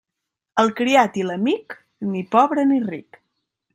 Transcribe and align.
El 0.61 0.71
criat 0.79 1.19
i 1.21 1.25
l'amic, 1.31 1.75
ni 2.15 2.25
pobre 2.37 2.65
ni 2.71 2.81
ric. 2.89 3.21